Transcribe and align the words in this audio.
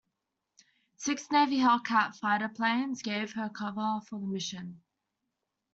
Six 0.97 1.29
Navy 1.29 1.59
Hellcat 1.59 2.15
fighter 2.15 2.49
planes 2.49 3.03
gave 3.03 3.33
her 3.33 3.49
cover 3.49 3.99
for 4.09 4.19
the 4.19 4.25
mission. 4.25 4.81